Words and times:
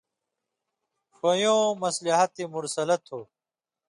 ݜویؤں 1.15 1.63
مصلحتِ 1.81 2.35
مُرسلہ 2.53 2.97
تُھو 3.05 3.19